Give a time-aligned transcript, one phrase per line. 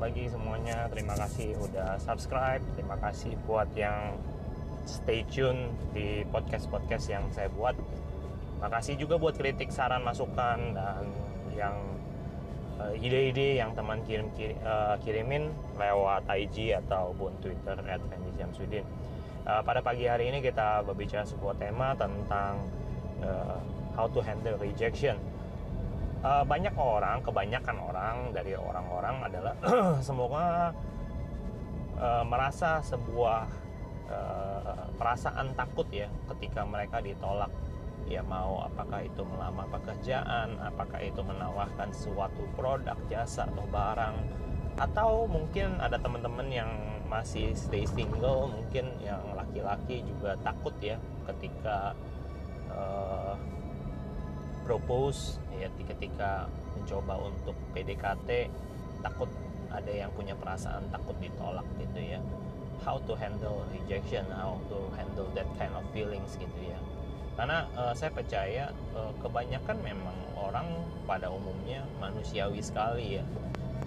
[0.00, 0.88] bagi semuanya.
[0.88, 2.64] Terima kasih udah subscribe.
[2.72, 4.16] Terima kasih buat yang
[4.88, 7.76] stay tune di podcast-podcast yang saya buat.
[8.64, 11.04] Makasih juga buat kritik, saran, masukan dan
[11.52, 11.76] yang
[12.80, 18.80] uh, ide-ide yang teman kirim, kirim uh, kirimin lewat IG ataupun Twitter @fendi
[19.40, 22.60] Uh, pada pagi hari ini kita berbicara sebuah tema tentang
[23.24, 23.56] uh,
[23.96, 25.16] how to handle rejection.
[26.20, 29.54] Uh, banyak orang, kebanyakan orang dari orang-orang adalah
[30.04, 30.68] semoga
[31.96, 33.48] uh, merasa sebuah
[34.12, 37.48] uh, perasaan takut ya ketika mereka ditolak.
[38.04, 44.16] Ya mau apakah itu melamar pekerjaan, apakah itu menawarkan suatu produk, jasa atau barang.
[44.76, 46.70] Atau mungkin ada teman-teman yang
[47.08, 51.96] masih stay single, mungkin yang laki-laki juga takut ya ketika
[52.68, 53.34] uh,
[54.70, 56.46] propose ya ketika
[56.78, 58.46] mencoba untuk PDKT
[59.02, 59.26] takut
[59.74, 62.22] ada yang punya perasaan takut ditolak gitu ya.
[62.86, 66.78] How to handle rejection how to handle that kind of feelings gitu ya.
[67.34, 70.70] Karena uh, saya percaya uh, kebanyakan memang orang
[71.02, 73.24] pada umumnya manusiawi sekali ya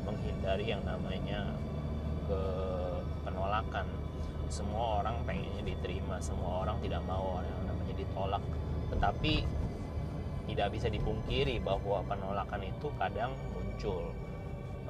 [0.03, 1.47] menghindari yang namanya
[2.27, 2.41] ke
[3.23, 3.87] penolakan.
[4.51, 8.43] Semua orang pengennya diterima semua orang tidak mau yang namanya ditolak.
[8.91, 9.62] Tetapi
[10.47, 14.11] tidak bisa dipungkiri bahwa penolakan itu kadang muncul.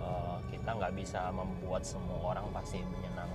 [0.03, 3.31] Uh, kita nggak bisa membuat semua orang pasti menyenang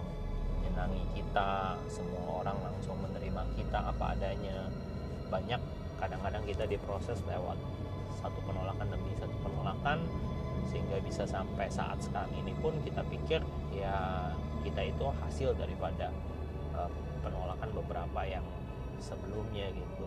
[0.58, 4.68] menyenangi kita semua orang langsung menerima kita apa adanya.
[5.32, 5.60] Banyak
[5.98, 7.58] kadang-kadang kita diproses lewat
[8.18, 9.98] satu penolakan demi satu penolakan
[10.68, 13.40] sehingga bisa sampai saat sekarang ini pun kita pikir
[13.72, 14.28] ya
[14.66, 16.12] kita itu hasil daripada
[16.76, 16.90] uh,
[17.24, 18.44] penolakan beberapa yang
[19.00, 20.04] sebelumnya gitu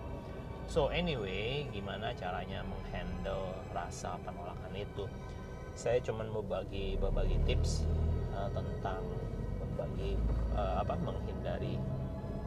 [0.67, 5.06] so anyway gimana caranya menghandle rasa penolakan itu
[5.74, 7.88] saya cuma berbagi berbagi tips
[8.35, 9.02] uh, tentang
[9.62, 10.19] berbagi
[10.53, 11.80] uh, apa menghindari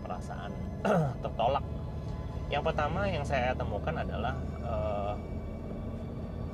[0.05, 0.53] perasaan
[1.25, 1.65] tertolak
[2.53, 5.17] yang pertama yang saya temukan adalah uh,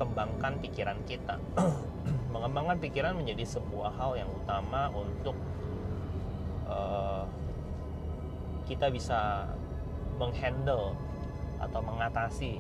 [0.01, 1.37] kembangkan pikiran kita.
[2.33, 5.37] Mengembangkan pikiran menjadi sebuah hal yang utama untuk
[6.65, 7.27] uh,
[8.65, 9.51] kita bisa
[10.17, 10.97] menghandle
[11.61, 12.59] atau mengatasi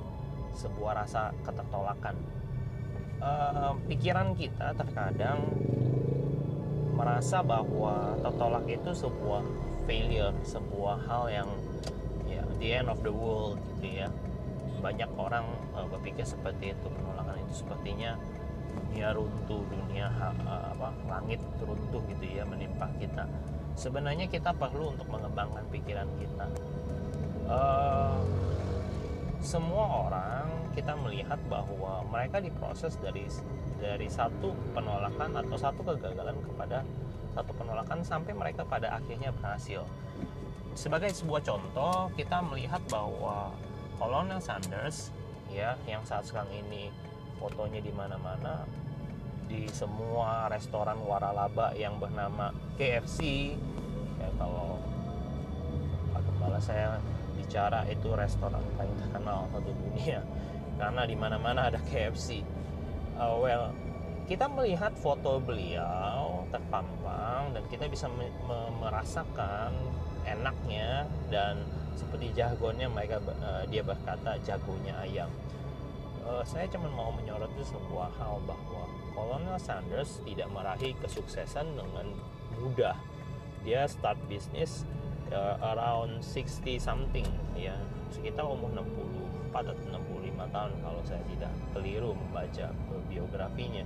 [0.54, 2.16] sebuah rasa ketertolakan.
[3.20, 5.44] Uh, pikiran kita terkadang
[6.96, 9.44] merasa bahwa tertolak itu sebuah
[9.84, 11.50] failure, sebuah hal yang
[12.60, 14.08] the end of the world gitu ya.
[14.84, 18.20] Banyak orang uh, berpikir seperti itu penolakan itu sepertinya
[18.70, 20.06] dunia runtuh dunia
[20.46, 23.24] uh, apa langit runtuh gitu ya menimpa kita.
[23.74, 26.46] Sebenarnya kita perlu untuk mengembangkan pikiran kita.
[27.50, 28.20] Uh,
[29.40, 30.44] semua orang
[30.76, 33.24] kita melihat bahwa mereka diproses dari
[33.80, 36.84] dari satu penolakan atau satu kegagalan kepada
[37.32, 39.82] satu penolakan sampai mereka pada akhirnya berhasil.
[40.76, 43.50] Sebagai sebuah contoh kita melihat bahwa
[43.96, 45.10] Colonel Sanders
[45.50, 46.92] ya yang saat sekarang ini
[47.40, 48.62] fotonya di mana-mana
[49.50, 53.50] di semua restoran waralaba yang bernama KFC
[54.20, 54.78] ya kalau
[56.14, 57.02] Pak Kepala saya
[57.50, 60.22] bicara itu restoran paling terkenal satu dunia
[60.78, 62.46] karena di mana-mana ada KFC
[63.18, 63.74] uh, well
[64.30, 68.06] kita melihat foto beliau terpampang dan kita bisa
[68.78, 69.74] merasakan
[70.22, 71.66] enaknya dan
[71.98, 75.26] seperti jargonnya mereka uh, dia berkata jagonya ayam.
[76.22, 78.86] Uh, saya cuma mau menyorot itu sebuah hal bahwa
[79.18, 82.14] Colonel Sanders tidak meraih kesuksesan dengan
[82.62, 82.94] mudah.
[83.66, 84.86] Dia start bisnis
[85.30, 87.74] uh, around 60 something ya,
[88.10, 92.66] sekitar umur 64 atau 65 tahun kalau saya tidak keliru membaca
[93.10, 93.84] biografinya.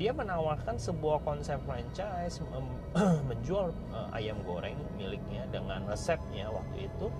[0.00, 2.40] Dia menawarkan sebuah konsep franchise
[3.28, 7.12] menjual uh, ayam goreng miliknya dengan resepnya waktu itu.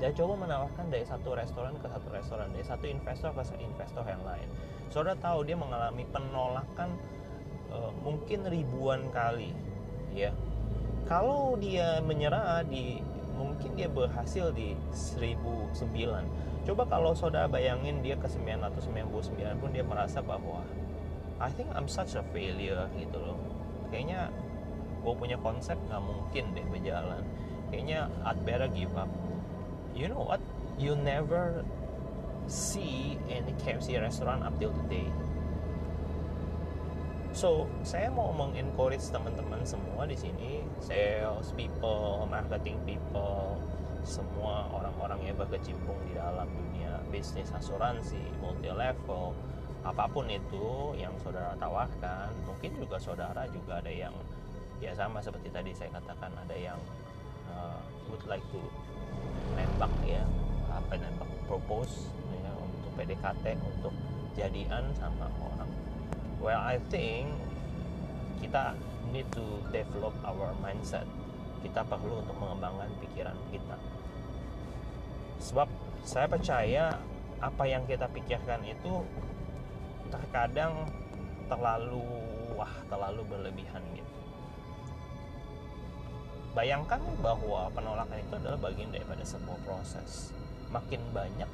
[0.00, 4.20] Dia coba menawarkan dari satu restoran ke satu restoran dari satu investor ke investor yang
[4.24, 4.48] lain.
[4.88, 6.96] Saudara tahu dia mengalami penolakan
[7.72, 9.52] uh, mungkin ribuan kali
[10.12, 10.34] ya
[11.10, 13.02] kalau dia menyerah di
[13.34, 15.74] mungkin dia berhasil di 1009
[16.70, 20.62] coba kalau saudara bayangin dia ke 999 pun dia merasa bahwa
[21.42, 23.40] I think I'm such a failure gitu loh.
[23.88, 24.28] Kayaknya
[25.00, 27.24] gue punya konsep nggak mungkin deh berjalan.
[27.72, 29.08] Kayaknya I'd better give up.
[29.96, 30.44] You know what?
[30.76, 31.64] You never
[32.44, 35.08] see any KFC restaurant up till today
[37.30, 43.54] So, saya mau mengencourage teman-teman semua di sini, sales people, marketing people,
[44.02, 49.30] semua orang-orang yang berkecimpung di dalam dunia bisnis asuransi, multi level,
[49.86, 52.34] apa pun itu yang saudara tawarkan.
[52.50, 54.12] Mungkin juga saudara juga ada yang
[54.82, 56.80] ya sama seperti tadi saya katakan ada yang
[57.52, 57.78] uh,
[58.10, 58.60] would like to
[59.54, 60.24] nembak ya
[60.72, 62.08] apa nembak propose
[62.40, 63.94] ya, untuk PDKT untuk
[64.32, 65.68] jadian sama orang
[66.40, 67.28] well I think
[68.40, 68.74] kita
[69.12, 71.04] need to develop our mindset.
[71.60, 73.76] Kita perlu untuk mengembangkan pikiran kita.
[75.44, 75.68] Sebab
[76.08, 76.96] saya percaya
[77.40, 79.04] apa yang kita pikirkan itu
[80.08, 80.88] terkadang
[81.48, 82.04] terlalu
[82.56, 84.14] wah terlalu berlebihan gitu.
[86.56, 90.34] Bayangkan bahwa penolakan itu adalah bagian daripada sebuah proses.
[90.72, 91.50] Makin banyak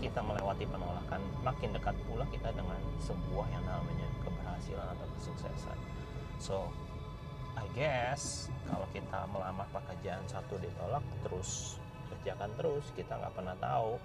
[0.00, 5.78] kita melewati penolakan makin dekat pula kita dengan sebuah yang namanya keberhasilan atau kesuksesan.
[6.40, 6.56] So
[7.56, 11.80] I guess kalau kita melamar pekerjaan satu ditolak terus
[12.12, 13.96] kerjakan terus kita nggak pernah tahu.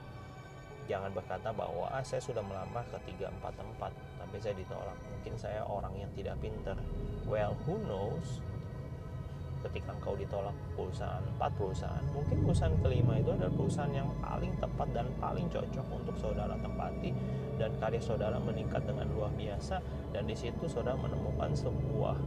[0.90, 2.98] Jangan berkata bahwa ah, saya sudah melamar ke
[3.30, 4.98] tempat tapi saya ditolak.
[5.12, 6.76] Mungkin saya orang yang tidak pinter.
[7.28, 8.42] Well who knows
[9.70, 14.88] ketika engkau ditolak perusahaan empat perusahaan mungkin perusahaan kelima itu adalah perusahaan yang paling tepat
[14.94, 17.14] dan paling cocok untuk saudara tempati
[17.62, 19.78] dan karya saudara meningkat dengan luar biasa
[20.12, 22.18] dan di situ saudara menemukan sebuah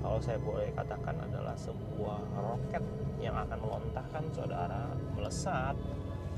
[0.00, 2.82] kalau saya boleh katakan adalah sebuah roket
[3.20, 5.76] yang akan melontarkan saudara melesat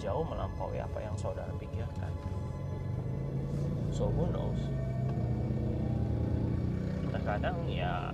[0.02, 2.10] jauh melampaui apa yang saudara pikirkan.
[3.94, 4.60] So who knows?
[7.12, 8.10] Terkadang ya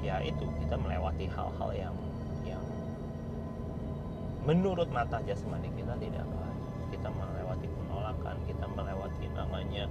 [0.00, 1.96] ya itu kita melewati hal-hal yang
[2.44, 2.64] yang
[4.48, 6.58] menurut mata jasmani kita tidak baik.
[6.90, 9.84] Kita melewati penolakan kita melewati namanya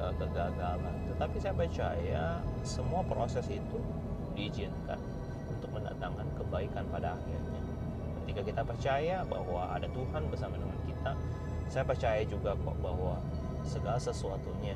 [0.00, 0.96] uh, kegagalan.
[1.14, 2.22] Tetapi saya percaya
[2.66, 3.78] semua proses itu
[4.34, 4.98] diizinkan
[5.52, 7.60] untuk mendatangkan kebaikan pada akhirnya.
[8.24, 11.12] Ketika kita percaya bahwa ada Tuhan bersama dengan kita
[11.70, 13.14] saya percaya juga kok bahwa
[13.62, 14.74] segala sesuatunya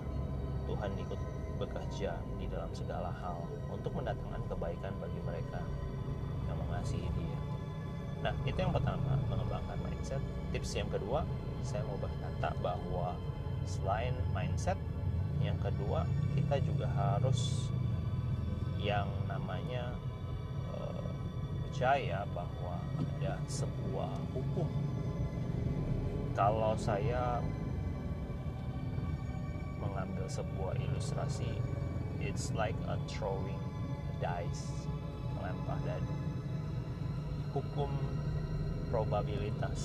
[0.70, 1.20] Tuhan ikut
[1.64, 3.40] bekerja di dalam segala hal
[3.72, 5.60] untuk mendatangkan kebaikan bagi mereka
[6.44, 7.38] yang mengasihi dia.
[8.20, 10.20] Nah, itu yang pertama, mengembangkan mindset.
[10.52, 11.24] Tips yang kedua,
[11.64, 13.16] saya mau berkata bahwa
[13.64, 14.76] selain mindset,
[15.40, 17.68] yang kedua kita juga harus
[18.80, 19.96] yang namanya
[20.72, 21.08] uh,
[21.68, 24.68] percaya bahwa ada sebuah hukum.
[26.36, 27.40] Kalau saya
[30.28, 31.50] sebuah ilustrasi.
[32.22, 33.60] It's like a throwing
[34.22, 34.70] dice
[35.36, 36.16] melempar dadu.
[37.52, 37.90] Hukum
[38.88, 39.80] probabilitas.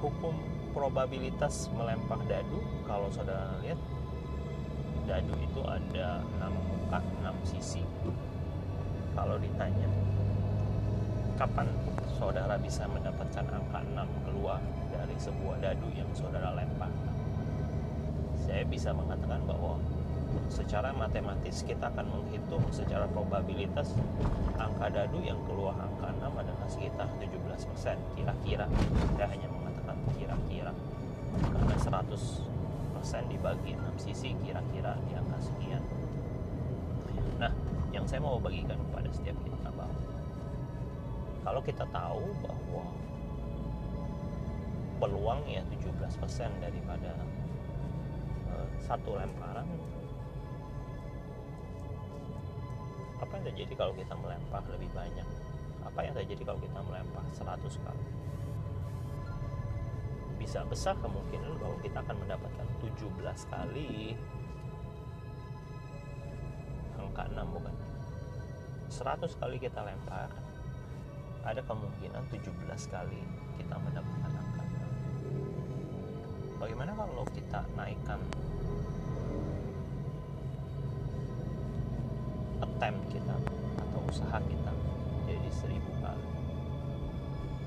[0.00, 0.34] Hukum
[0.72, 3.78] probabilitas melempar dadu kalau saudara lihat
[5.04, 7.82] dadu itu ada 6 muka 6 sisi.
[9.12, 9.90] Kalau ditanya
[11.36, 11.68] kapan
[12.16, 14.60] saudara bisa mendapatkan angka 6 keluar
[14.92, 16.88] dari sebuah dadu yang saudara lempar
[18.70, 19.82] bisa mengatakan bahwa
[20.46, 23.98] secara matematis kita akan menghitung secara probabilitas
[24.54, 28.66] angka dadu yang keluar angka 6 adalah sekitar 17% kira-kira.
[29.18, 30.70] Saya hanya mengatakan kira-kira.
[31.34, 35.82] Karena 100% dibagi 6 sisi kira-kira di angka sekian.
[37.42, 37.50] Nah
[37.90, 39.98] yang saya mau bagikan kepada setiap kita bahwa
[41.42, 42.84] kalau kita tahu bahwa
[45.00, 46.20] peluang ya 17%
[46.60, 47.16] daripada
[48.84, 49.66] satu lemparan.
[53.20, 55.28] Apa yang terjadi kalau kita melempar lebih banyak?
[55.84, 58.04] Apa yang terjadi kalau kita melempar 100 kali?
[60.40, 64.16] Bisa besar kemungkinan bahwa kita akan mendapatkan 17 kali
[66.96, 67.74] angka 6 bukan?
[68.90, 70.30] 100 kali kita lempar
[71.46, 72.48] ada kemungkinan 17
[72.90, 73.22] kali
[73.56, 74.62] kita mendapatkan angka
[76.58, 78.20] 6 bagaimana kalau kita naikkan
[82.80, 83.36] attempt kita
[83.76, 84.72] atau usaha kita
[85.28, 86.28] jadi seribu kali.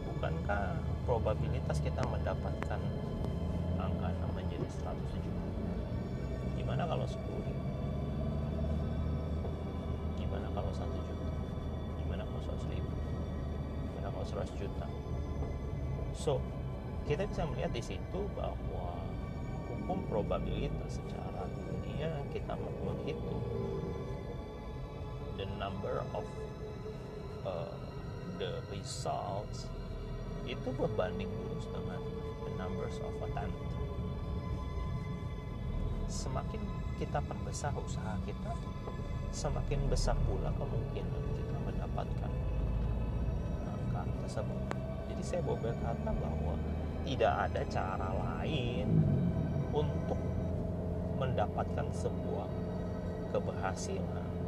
[0.09, 2.81] Bukankah probabilitas kita mendapatkan
[3.77, 7.61] angka 6 menjadi 170 gimana kalau 10 ribu?
[10.17, 11.27] Gimana kalau 1 juta?
[12.01, 12.93] Gimana kalau 100 ribu?
[13.85, 14.87] Gimana kalau 100 juta?
[16.17, 16.41] So
[17.05, 18.97] kita bisa melihat di situ bahwa
[19.69, 23.53] hukum probabilitas secara dunia kita menghitung
[25.43, 26.23] the number of
[27.43, 27.75] uh,
[28.39, 29.67] the results
[30.47, 31.99] itu berbanding lurus dengan
[32.47, 33.59] the numbers of attempt.
[36.07, 36.63] Semakin
[36.95, 38.55] kita perbesar usaha kita
[39.35, 42.31] semakin besar pula kemungkinan kita mendapatkan
[43.67, 44.59] angka tersebut.
[45.11, 46.55] Jadi saya mau berkata bahwa
[47.03, 48.87] tidak ada cara lain
[49.75, 50.19] untuk
[51.19, 52.47] mendapatkan sebuah
[53.35, 54.42] keberhasilan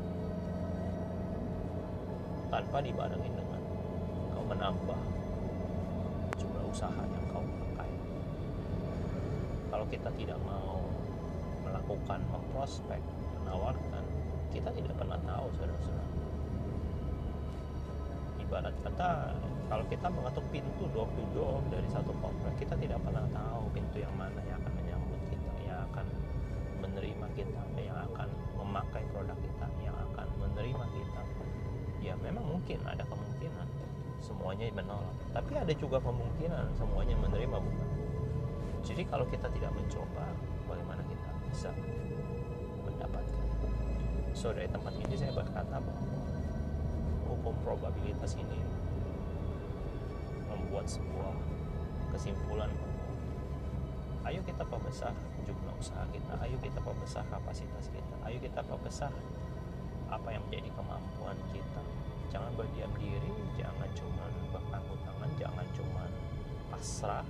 [2.55, 3.59] tanpa dibarengi dengan
[4.31, 5.01] kau menambah
[6.39, 7.91] jumlah usaha yang kau pakai.
[9.67, 10.79] Kalau kita tidak mau
[11.67, 13.03] melakukan memprospek
[13.43, 14.03] menawarkan
[14.55, 16.15] kita tidak pernah tahu saudara-saudara.
[18.39, 19.09] Ibarat kata
[19.67, 23.99] kalau kita mengetuk pintu door to door dari satu komplek kita tidak pernah tahu pintu
[23.99, 26.07] yang mana yang akan menyambut kita yang akan
[26.79, 28.31] menerima kita yang akan
[28.63, 31.21] memakai produk kita yang akan menerima kita
[32.25, 33.67] memang mungkin ada kemungkinan.
[34.17, 35.13] Semuanya menolak.
[35.29, 37.95] Tapi ada juga kemungkinan semuanya menerima bukan
[38.85, 40.29] jadi kalau kita tidak mencoba
[40.69, 41.69] bagaimana kita bisa
[42.85, 43.45] mendapatkan?
[44.37, 46.05] So dari tempat ini saya berkata bahwa
[47.25, 48.61] hukum probabilitas ini
[50.45, 51.33] membuat sebuah
[52.13, 52.93] kesimpulan bahwa
[54.29, 55.13] ayo kita perbesar
[55.49, 59.09] jumlah usaha kita ayo kita perbesar kapasitas kita ayo kita perbesar
[60.13, 61.81] apa yang menjadi kemampuan kita
[62.33, 66.03] jangan berdiam diri jangan cuma berpangku tangan jangan cuma
[66.73, 67.25] pasrah.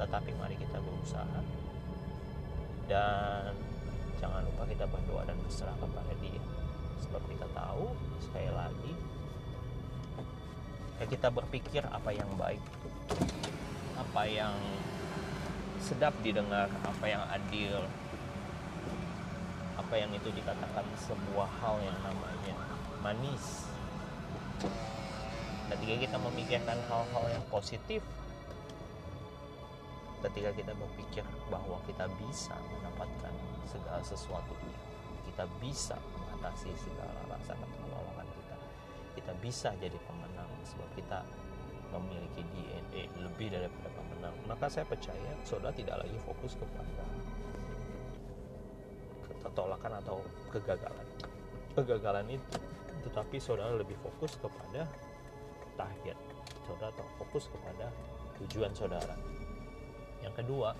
[0.00, 1.40] Tetapi mari kita berusaha.
[2.88, 3.52] Dan
[4.18, 6.42] jangan lupa kita berdoa dan berserah kepada dia.
[7.04, 8.92] Sebab kita tahu sekali lagi
[11.00, 12.60] ya kita berpikir apa yang baik
[13.96, 14.52] apa yang
[15.80, 17.88] sedap didengar apa yang adil
[19.80, 22.56] apa yang itu dikatakan sebuah hal yang namanya
[23.00, 23.69] manis
[25.70, 28.02] ketika kita memikirkan hal-hal yang positif
[30.20, 33.32] ketika kita berpikir bahwa kita bisa mendapatkan
[33.64, 34.52] segala sesuatu
[35.24, 38.56] kita bisa mengatasi segala rasa ketolongan kita
[39.16, 41.20] kita bisa jadi pemenang sebab kita
[41.90, 47.04] memiliki DNA lebih daripada pemenang maka saya percaya saudara tidak lagi fokus kepada
[49.50, 50.16] ketolakan atau
[50.52, 51.06] kegagalan.
[51.74, 52.58] Kegagalan itu
[53.04, 54.88] tetapi saudara lebih fokus kepada
[55.74, 56.18] target.
[56.68, 57.90] Saudara atau fokus kepada
[58.42, 59.16] tujuan saudara.
[60.20, 60.76] Yang kedua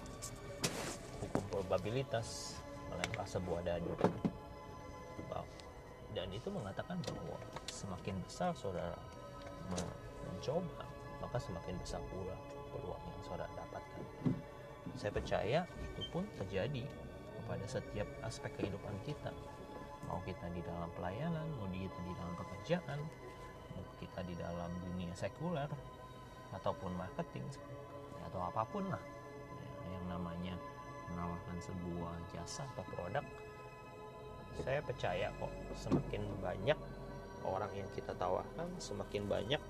[1.20, 2.58] hukum probabilitas
[2.92, 3.92] melempar sebuah dadu.
[6.10, 7.38] Dan itu mengatakan bahwa
[7.70, 8.98] semakin besar saudara
[10.26, 10.82] mencoba
[11.22, 12.34] maka semakin besar pula
[12.74, 14.02] peluang yang saudara dapatkan.
[14.98, 16.82] Saya percaya itu pun terjadi
[17.38, 19.30] kepada setiap aspek kehidupan kita
[20.10, 22.98] mau kita di dalam pelayanan mau kita di dalam pekerjaan
[23.78, 25.70] mau kita di dalam dunia sekuler
[26.50, 27.46] ataupun marketing
[28.26, 28.98] atau apa pun lah.
[29.86, 30.54] Yang namanya
[31.10, 33.22] menawarkan sebuah jasa atau produk
[34.60, 36.78] saya percaya kok semakin banyak
[37.46, 39.62] orang yang kita tawarkan semakin banyak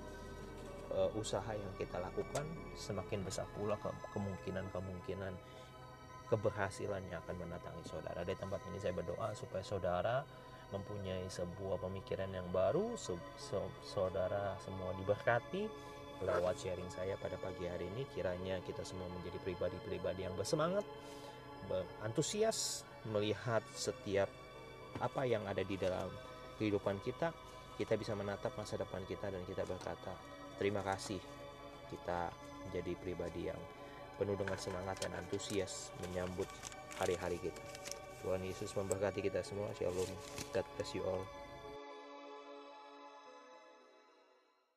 [0.91, 2.43] uh, usaha yang kita lakukan
[2.75, 5.35] semakin besar pula ke kemungkinan-kemungkinan
[6.31, 8.23] keberhasilan yang akan mendatangi saudara.
[8.23, 10.23] Di tempat ini saya berdoa supaya saudara
[10.71, 12.95] mempunyai sebuah pemikiran yang baru
[13.83, 15.67] saudara semua diberkati
[16.23, 18.07] lewat sharing saya pada pagi hari ini.
[18.15, 20.87] Kiranya kita semua menjadi pribadi-pribadi yang bersemangat
[21.67, 24.31] berantusias melihat setiap
[25.03, 26.07] apa yang ada di dalam
[26.63, 27.35] kehidupan kita.
[27.75, 30.13] Kita bisa menatap masa depan kita dan kita berkata
[30.61, 31.17] terima kasih
[31.89, 32.29] kita
[32.69, 33.61] menjadi pribadi yang
[34.21, 36.45] penuh dengan semangat dan antusias menyambut
[37.01, 37.65] hari-hari kita.
[38.21, 39.73] Tuhan Yesus memberkati kita semua.
[39.81, 40.13] Shalom.
[40.53, 41.40] God bless you all.